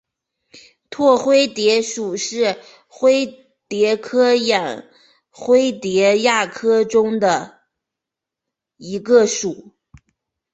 [0.89, 4.89] 拓灰蝶属是灰蝶科眼
[5.29, 7.61] 灰蝶亚科中的
[8.77, 9.75] 一个属。